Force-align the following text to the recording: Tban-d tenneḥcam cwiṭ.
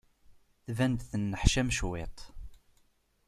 Tban-d 0.65 0.99
tenneḥcam 1.09 1.69
cwiṭ. 1.77 2.17